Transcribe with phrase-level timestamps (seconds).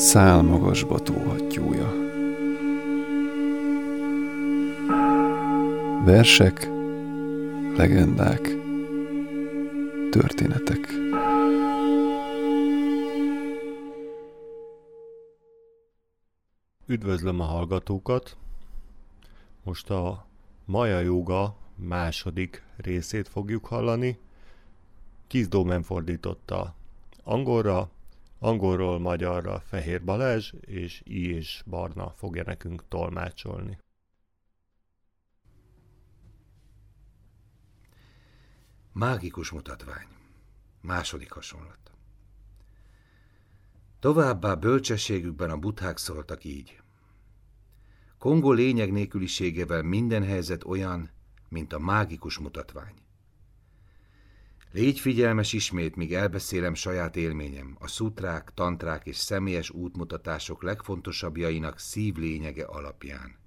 [0.00, 1.92] szál magasba tóhattyúja.
[6.04, 6.68] Versek,
[7.76, 8.40] legendák,
[10.10, 10.88] történetek.
[16.86, 18.36] Üdvözlöm a hallgatókat!
[19.62, 20.26] Most a
[20.64, 24.18] Maja Joga második részét fogjuk hallani.
[25.26, 26.74] Kis Dómen fordította
[27.24, 27.90] angolra,
[28.42, 33.78] angolról magyarra Fehér Balázs, és I és Barna fogja nekünk tolmácsolni.
[38.92, 40.06] Mágikus mutatvány.
[40.80, 41.78] Második hasonlat.
[43.98, 46.80] Továbbá bölcsességükben a buthák szóltak így.
[48.18, 51.10] Kongó lényeg nélküliségevel minden helyzet olyan,
[51.48, 52.94] mint a mágikus mutatvány.
[54.72, 62.64] Légy figyelmes ismét, míg elbeszélem saját élményem, a szutrák, tantrák és személyes útmutatások legfontosabbjainak szívlényege
[62.64, 63.38] alapján.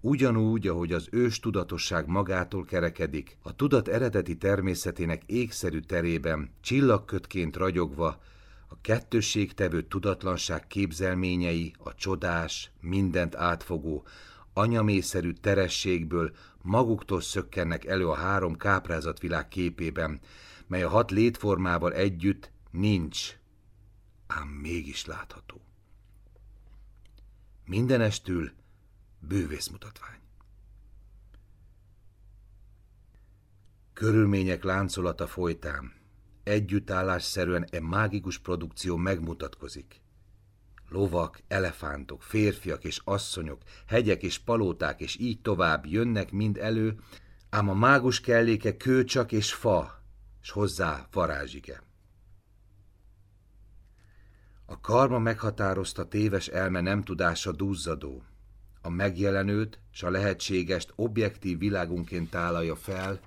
[0.00, 8.22] Ugyanúgy, ahogy az ős tudatosság magától kerekedik, a tudat eredeti természetének ékszerű terében, csillagkötként ragyogva,
[8.68, 14.06] a kettősségtevő tudatlanság képzelményei, a csodás, mindent átfogó,
[14.54, 20.20] anyamészerű terességből maguktól szökkennek elő a három káprázatvilág képében,
[20.66, 23.38] mely a hat létformával együtt nincs,
[24.26, 25.60] ám mégis látható.
[27.66, 28.52] Mindenestül
[29.18, 30.18] bővészmutatvány.
[33.92, 35.92] Körülmények láncolata folytán,
[36.42, 40.03] együttállásszerűen e mágikus produkció megmutatkozik.
[40.88, 46.98] Lovak, elefántok, férfiak és asszonyok, hegyek és palóták, és így tovább jönnek mind elő,
[47.50, 50.02] ám a mágus kelléke kőcsak és fa,
[50.42, 51.82] és hozzá varázsige.
[54.66, 58.22] A karma meghatározta téves elme nem tudása duzzadó.
[58.82, 63.20] A megjelenőt s a lehetségest objektív világunként tálalja fel,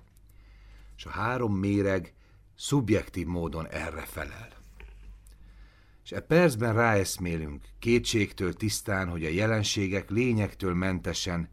[0.98, 2.14] és a három méreg
[2.56, 4.50] szubjektív módon erre felel.
[6.08, 11.50] És e percben ráeszmélünk, kétségtől tisztán, hogy a jelenségek lényektől mentesen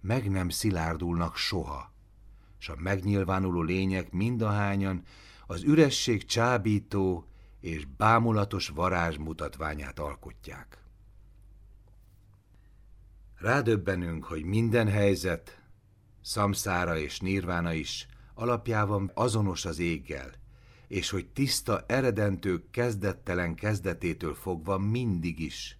[0.00, 1.92] meg nem szilárdulnak soha,
[2.58, 5.02] és a megnyilvánuló lények mindahányan
[5.46, 7.26] az üresség csábító
[7.60, 10.84] és bámulatos varázs mutatványát alkotják.
[13.36, 15.62] Rádöbbenünk, hogy minden helyzet,
[16.20, 20.40] szamszára és nirvána is alapjában azonos az éggel,
[20.92, 25.78] és hogy tiszta eredentő kezdettelen kezdetétől fogva mindig is.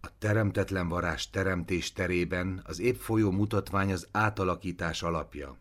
[0.00, 5.58] A teremtetlen varázs teremtés terében az épp folyó mutatvány az átalakítás alapja.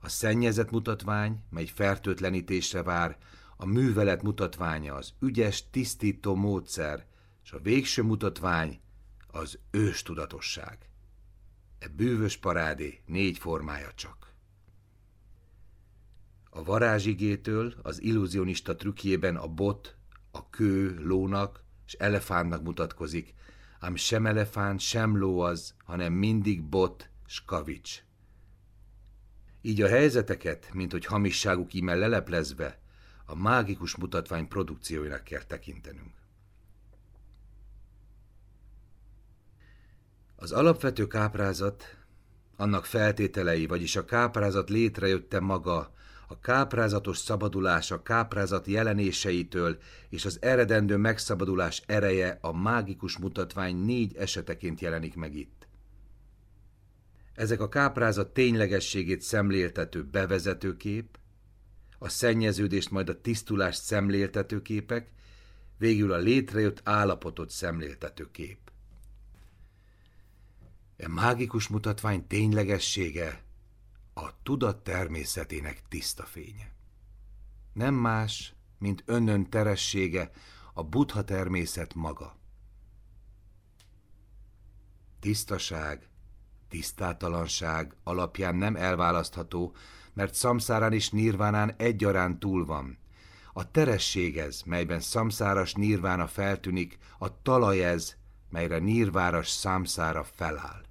[0.00, 3.18] A szennyezett mutatvány, mely fertőtlenítésre vár,
[3.56, 7.06] a művelet mutatványa, az ügyes, tisztító módszer,
[7.44, 8.80] és a végső mutatvány
[9.26, 10.78] az ős tudatosság.
[11.78, 14.27] E bűvös parádé négy formája csak.
[16.58, 19.96] A varázsigétől az illúzionista trükkjében a bot,
[20.30, 23.34] a kő lónak és elefántnak mutatkozik,
[23.80, 28.02] ám sem elefánt, sem ló az, hanem mindig bot, skavics.
[29.62, 32.80] Így a helyzeteket, mint hogy hamisságuk íme leleplezve,
[33.24, 36.14] a mágikus mutatvány produkcióinak kell tekintenünk.
[40.36, 41.96] Az alapvető káprázat,
[42.56, 45.96] annak feltételei, vagyis a káprázat létrejötte maga,
[46.30, 49.78] a káprázatos szabadulás a káprázat jelenéseitől
[50.08, 55.68] és az eredendő megszabadulás ereje a mágikus mutatvány négy eseteként jelenik meg itt.
[57.34, 61.18] Ezek a káprázat ténylegességét szemléltető bevezetőkép,
[61.98, 65.10] a szennyeződést majd a tisztulást szemléltető képek,
[65.78, 68.58] végül a létrejött állapotot szemléltető kép.
[70.96, 73.42] E mágikus mutatvány ténylegessége
[74.18, 76.72] a tudat természetének tiszta fénye.
[77.72, 80.30] Nem más, mint önön teressége,
[80.74, 82.36] a buddha természet maga.
[85.20, 86.08] Tisztaság,
[86.68, 89.74] tisztátalanság alapján nem elválasztható,
[90.12, 92.98] mert szamszárán és nirvánán egyaránt túl van.
[93.52, 98.16] A teresség ez, melyben szamszáras nirvána feltűnik, a talaj ez,
[98.50, 100.87] melyre nirváras számszára feláll.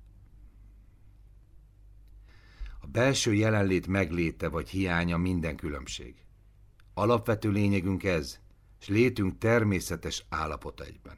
[2.87, 6.15] A belső jelenlét megléte vagy hiánya minden különbség.
[6.93, 8.39] Alapvető lényegünk ez,
[8.79, 11.17] és létünk természetes állapota egyben.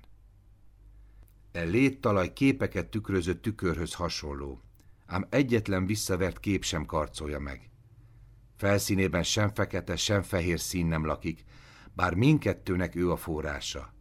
[1.51, 4.61] E léttalaj képeket tükröző tükörhöz hasonló,
[5.05, 7.69] ám egyetlen visszavert kép sem karcolja meg.
[8.55, 11.43] Felszínében sem fekete, sem fehér szín nem lakik,
[11.93, 13.93] bár mindkettőnek ő a forrása.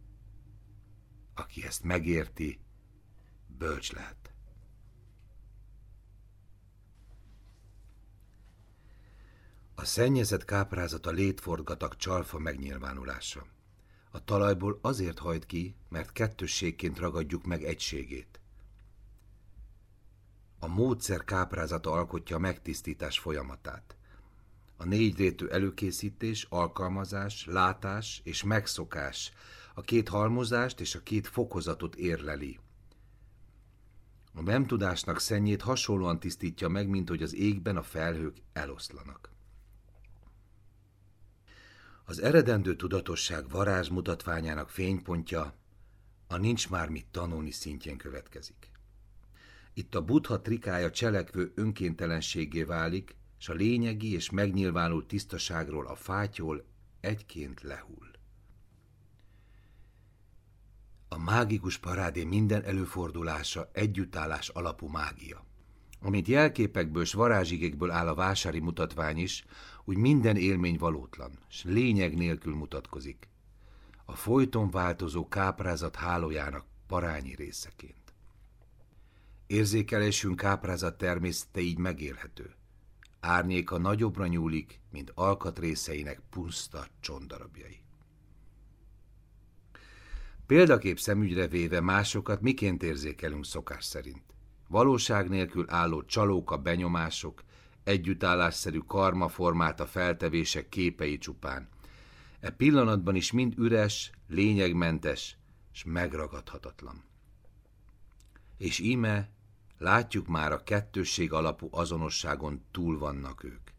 [1.35, 2.59] Aki ezt megérti,
[3.47, 4.28] bölcs lehet.
[9.79, 13.45] A szennyezett káprázat a létforgatak csalfa megnyilvánulása.
[14.11, 18.39] A talajból azért hajt ki, mert kettősségként ragadjuk meg egységét.
[20.59, 23.95] A módszer káprázata alkotja a megtisztítás folyamatát.
[24.77, 29.33] A négy rétű előkészítés, alkalmazás, látás és megszokás
[29.73, 32.59] a két halmozást és a két fokozatot érleli.
[34.33, 39.37] A nem tudásnak szennyét hasonlóan tisztítja meg, mint hogy az égben a felhők eloszlanak.
[42.09, 45.53] Az eredendő tudatosság varázsmutatványának fénypontja
[46.27, 48.71] a nincs már mit tanulni szintjén következik.
[49.73, 56.65] Itt a buddha trikája cselekvő önkéntelenségé válik, és a lényegi és megnyilvánult tisztaságról a fátyol
[56.99, 58.11] egyként lehull.
[61.09, 65.47] A mágikus parádé minden előfordulása együttállás alapú mágia.
[66.01, 69.45] Amint jelképekből s varázsigékből áll a vásári mutatvány is,
[69.89, 73.27] úgy minden élmény valótlan, s lényeg nélkül mutatkozik.
[74.05, 78.13] A folyton változó káprázat hálójának parányi részeként.
[79.47, 82.55] Érzékelésünk káprázat természete így megélhető.
[83.19, 87.79] Árnyéka nagyobbra nyúlik, mint alkatrészeinek puszta csondarabjai.
[90.45, 94.23] Példakép szemügyre véve másokat miként érzékelünk szokás szerint.
[94.67, 97.43] Valóság nélkül álló csalóka benyomások,
[97.89, 101.69] együttállásszerű karmaformát a feltevések képei csupán.
[102.39, 105.37] E pillanatban is mind üres, lényegmentes,
[105.73, 107.03] és megragadhatatlan.
[108.57, 109.29] És íme
[109.77, 113.69] látjuk már a kettősség alapú azonosságon túl vannak ők.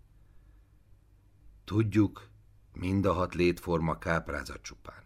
[1.65, 2.29] Tudjuk,
[2.73, 5.03] mind a hat létforma káprázat csupán.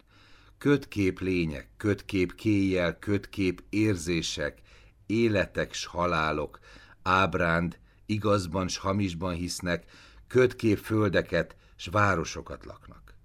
[0.57, 4.61] Kötkép lények, kötkép kéjjel, kötkép érzések,
[5.05, 6.59] életek s halálok,
[7.01, 9.85] ábránd, igazban s hamisban hisznek,
[10.27, 13.15] kötkép földeket s városokat laknak.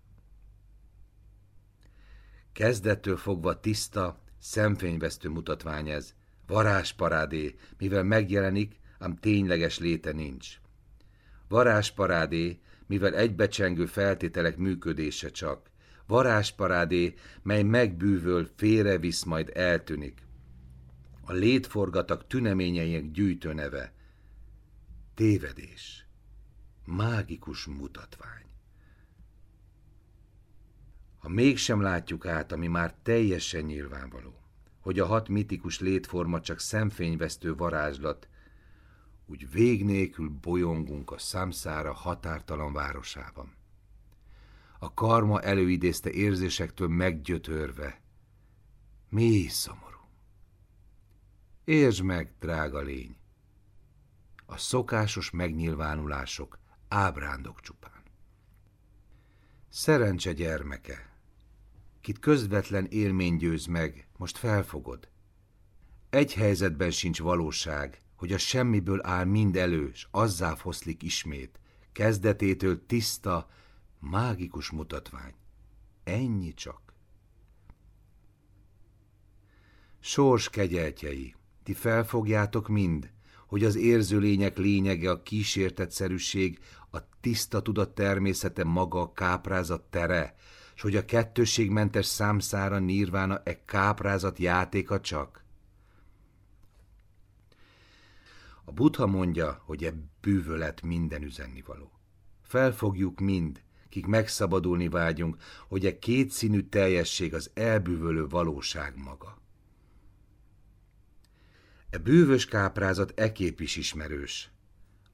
[2.52, 6.14] Kezdettől fogva tiszta, szemfényvesztő mutatvány ez,
[6.46, 10.60] varázsparádé, mivel megjelenik, ám tényleges léte nincs.
[11.48, 15.70] Varázsparádé, mivel egybecsengő feltételek működése csak.
[16.06, 20.22] Varázsparádé, mely megbűvöl, félrevisz, majd eltűnik.
[21.24, 23.92] A létforgatak tüneményeinek gyűjtőneve.
[25.14, 26.06] Tévedés.
[26.84, 28.44] Mágikus mutatvány.
[31.18, 34.42] Ha mégsem látjuk át, ami már teljesen nyilvánvaló,
[34.80, 38.28] hogy a hat mitikus létforma csak szemfényvesztő varázslat,
[39.26, 43.54] úgy vég nélkül bolyongunk a számszára határtalan városában.
[44.78, 48.00] A karma előidézte érzésektől meggyötörve.
[49.08, 49.98] Mély szomorú.
[51.64, 53.19] Értsd meg, drága lény!
[54.50, 56.58] A szokásos megnyilvánulások
[56.88, 58.02] ábrándok csupán.
[59.68, 61.12] Szerencse gyermeke,
[62.00, 65.08] kit közvetlen élmény győz meg, most felfogod.
[66.08, 71.60] Egy helyzetben sincs valóság, hogy a semmiből áll mind elő, s azzá foszlik ismét,
[71.92, 73.50] kezdetétől tiszta,
[73.98, 75.34] mágikus mutatvány.
[76.04, 76.94] Ennyi csak.
[80.00, 83.10] Sors kegyeltjei, ti felfogjátok mind,
[83.50, 86.58] hogy az érző lények lényege a kísértetszerűség,
[86.92, 90.34] a tiszta tudat természete maga a káprázat tere,
[90.74, 95.44] s hogy a kettősségmentes számszára nirvána e káprázat játéka csak?
[98.64, 101.92] A buddha mondja, hogy e bűvölet minden üzennivaló.
[102.42, 105.36] Felfogjuk mind, kik megszabadulni vágyunk,
[105.68, 109.39] hogy e kétszínű teljesség az elbűvölő valóság maga.
[111.90, 114.50] E bűvös káprázat ekép is ismerős.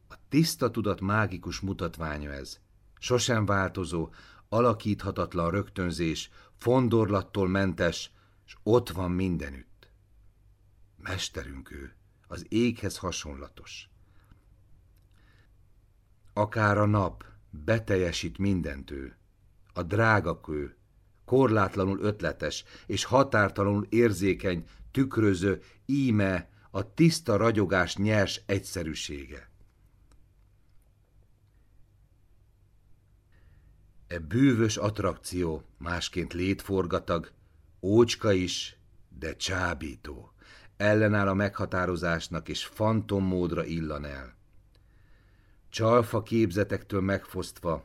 [0.08, 2.60] A tiszta tudat mágikus mutatványa ez.
[2.98, 4.12] Sosem változó,
[4.48, 8.10] alakíthatatlan rögtönzés, fondorlattól mentes,
[8.46, 9.88] és ott van mindenütt.
[10.96, 11.94] Mesterünk ő,
[12.26, 13.88] az éghez hasonlatos.
[16.32, 19.16] Akár a nap beteljesít mindent ő,
[19.72, 20.76] a drága kő,
[21.24, 29.48] korlátlanul ötletes és határtalanul érzékeny, tükröző, íme a tiszta ragyogás nyers egyszerűsége.
[34.06, 37.32] E bűvös attrakció másként létforgatag,
[37.80, 38.76] ócska is,
[39.08, 40.32] de csábító.
[40.76, 44.34] Ellenáll a meghatározásnak, és fantommódra illan el.
[45.68, 47.84] Csalfa képzetektől megfosztva,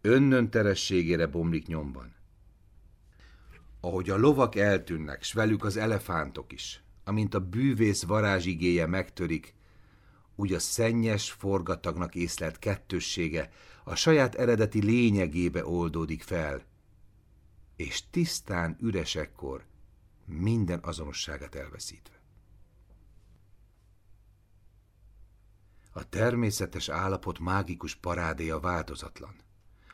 [0.00, 2.14] önnön terességére bomlik nyomban.
[3.80, 9.54] ahogy a lovak eltűnnek, s velük az elefántok is, amint a bűvész varázsigéje megtörik,
[10.34, 13.50] úgy a szennyes forgatagnak észlelt kettőssége
[13.84, 16.62] a saját eredeti lényegébe oldódik fel,
[17.76, 19.64] és tisztán üresekkor
[20.24, 22.20] minden azonosságát elveszítve.
[25.92, 29.34] A természetes állapot mágikus parádéja változatlan.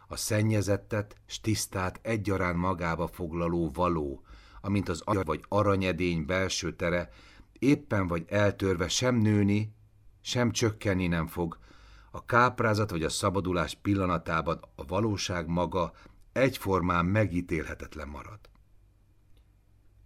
[0.08, 4.24] A szennyezettet s tisztát egyaránt magába foglaló való,
[4.64, 7.10] amint az agy vagy aranyedény belső tere,
[7.58, 9.74] éppen vagy eltörve sem nőni,
[10.20, 11.58] sem csökkenni nem fog,
[12.10, 15.92] a káprázat vagy a szabadulás pillanatában a valóság maga
[16.32, 18.38] egyformán megítélhetetlen marad.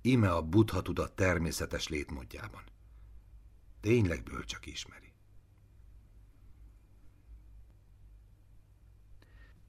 [0.01, 2.63] Ime a buddha tudat természetes létmódjában.
[3.81, 5.13] Tényleg bölcsök ismeri.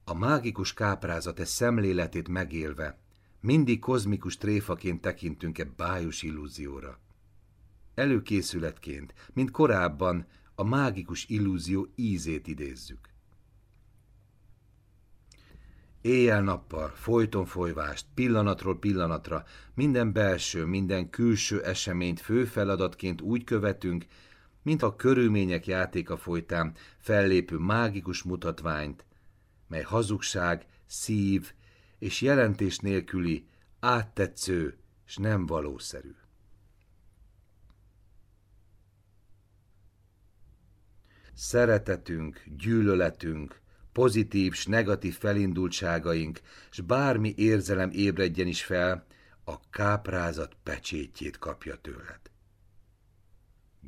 [0.04, 2.98] A mágikus káprázat e szemléletét megélve,
[3.40, 6.98] mindig kozmikus tréfaként tekintünk-e bájos illúzióra.
[7.94, 13.08] Előkészületként, mint korábban, a mágikus illúzió ízét idézzük.
[16.00, 19.44] Éjjel-nappal, folyton folyvást, pillanatról pillanatra,
[19.74, 24.04] minden belső, minden külső eseményt fő feladatként úgy követünk,
[24.62, 29.04] mint a körülmények játéka folytán fellépő mágikus mutatványt,
[29.68, 31.52] mely hazugság, szív
[32.00, 33.46] és jelentés nélküli,
[33.80, 36.14] áttetsző és nem valószerű.
[41.34, 43.60] Szeretetünk, gyűlöletünk,
[43.92, 46.40] pozitív s negatív felindultságaink,
[46.70, 49.06] s bármi érzelem ébredjen is fel,
[49.44, 52.20] a káprázat pecsétjét kapja tőled.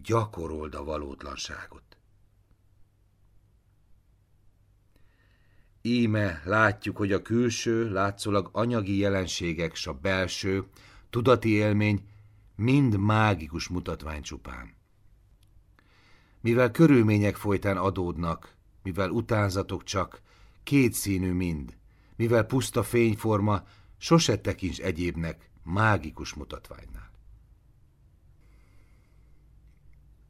[0.02, 1.91] Gyakorold a valótlanságot.
[5.82, 10.64] Íme látjuk, hogy a külső, látszólag anyagi jelenségek s a belső,
[11.10, 12.08] tudati élmény
[12.56, 14.74] mind mágikus mutatvány csupán.
[16.40, 20.22] Mivel körülmények folytán adódnak, mivel utánzatok csak,
[20.62, 21.76] kétszínű mind,
[22.16, 23.62] mivel puszta fényforma,
[23.98, 27.10] sose tekints egyébnek mágikus mutatványnál.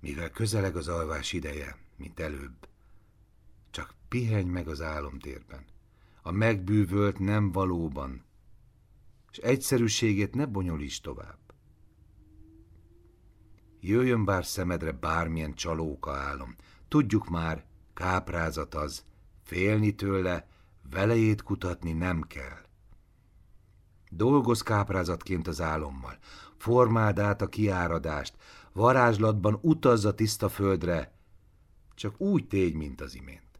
[0.00, 2.68] Mivel közeleg az alvás ideje, mint előbb,
[4.12, 5.64] pihenj meg az álomtérben,
[6.22, 8.24] a megbűvölt nem valóban,
[9.30, 11.38] és egyszerűségét ne bonyolíts tovább.
[13.80, 16.56] Jöjjön bár szemedre bármilyen csalóka álom,
[16.88, 17.64] tudjuk már,
[17.94, 19.04] káprázat az,
[19.42, 20.48] félni tőle,
[20.90, 22.66] velejét kutatni nem kell.
[24.10, 26.18] Dolgoz káprázatként az álommal,
[26.56, 28.36] formáld át a kiáradást,
[28.72, 31.12] varázslatban utazz a tiszta földre,
[31.94, 33.51] csak úgy tégy, mint az imént.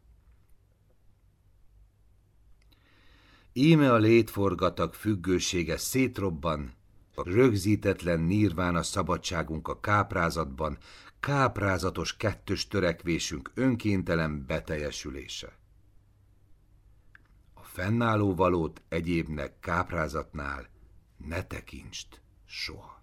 [3.55, 6.73] Íme a létforgatag függősége szétrobban,
[7.15, 10.79] a rögzítetlen nírván a szabadságunk a káprázatban,
[11.21, 15.59] káprázatos kettős törekvésünk önkéntelen beteljesülése.
[17.55, 20.69] A fennálló valót egyébnek káprázatnál
[21.17, 23.02] ne tekintsd soha.